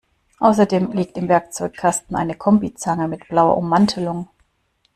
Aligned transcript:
Außerdem 0.39 0.93
liegt 0.93 1.15
im 1.19 1.27
Werkzeugkasten 1.29 2.15
eine 2.15 2.33
Kombizange 2.35 3.07
mit 3.07 3.27
blauer 3.27 3.55
Ummantelung. 3.55 4.29